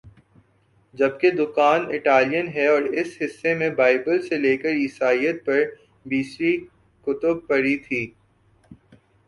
جبکہ 0.93 1.31
دکان 1.31 1.81
اٹالین 1.95 2.47
ہے 2.55 2.65
اور 2.67 2.83
اس 2.99 3.09
حصہ 3.21 3.53
میں 3.59 3.69
بائبل 3.77 4.21
سے 4.27 4.37
لیکر 4.37 4.71
عیسائیت 4.77 5.45
پر 5.45 5.61
بیسیوں 6.05 6.57
کتب 7.07 7.47
پڑی 7.47 7.75
تھیں 7.85 8.05